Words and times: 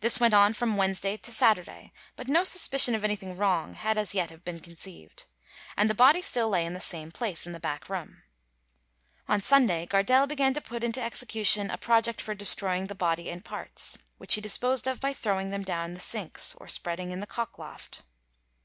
This 0.00 0.18
went 0.18 0.34
on 0.34 0.54
from 0.54 0.76
Wednesday 0.76 1.16
to 1.18 1.30
Saturday; 1.30 1.92
but 2.16 2.26
no 2.26 2.42
suspicion 2.42 2.96
of 2.96 3.04
anything 3.04 3.32
wrong 3.36 3.74
had 3.74 3.96
as 3.96 4.12
yet 4.12 4.44
been 4.44 4.58
conceived, 4.58 5.26
and 5.76 5.88
the 5.88 5.94
body 5.94 6.20
still 6.20 6.48
lay 6.48 6.66
in 6.66 6.72
the 6.74 6.80
same 6.80 7.12
place 7.12 7.46
in 7.46 7.52
the 7.52 7.60
back 7.60 7.88
room. 7.88 8.24
On 9.28 9.40
Sunday 9.40 9.86
Gardelle 9.86 10.26
began 10.26 10.52
to 10.54 10.60
put 10.60 10.82
into 10.82 11.00
execution 11.00 11.70
a 11.70 11.78
project 11.78 12.20
for 12.20 12.34
destroying 12.34 12.88
the 12.88 12.96
body 12.96 13.28
in 13.28 13.40
parts, 13.40 13.96
which 14.18 14.34
he 14.34 14.40
disposed 14.40 14.88
of 14.88 14.98
by 15.00 15.12
throwing 15.12 15.50
them 15.50 15.62
down 15.62 15.94
the 15.94 16.00
sinks, 16.00 16.56
or 16.56 16.66
spreading 16.66 17.12
in 17.12 17.20
the 17.20 17.26
cockloft. 17.28 18.02